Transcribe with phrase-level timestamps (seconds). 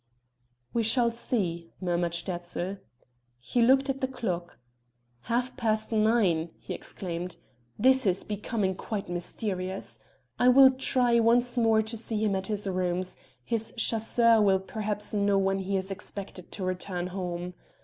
[0.73, 2.79] "We shall see," murmured Sterzl.
[3.39, 4.57] He looked at the clock:
[5.29, 7.37] "half past nine!" he exclaimed.
[7.77, 9.99] "This is becoming quite mysterious.
[10.39, 15.13] I will try once more to see him at his rooms; his chasseur will perhaps
[15.13, 17.53] know when he is expected to return home.